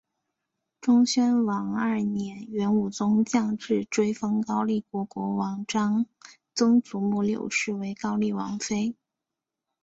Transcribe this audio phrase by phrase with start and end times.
[0.79, 6.07] 忠宣王二年元武宗降制追封高丽国王王璋
[6.55, 8.95] 曾祖母柳氏为高丽王妃。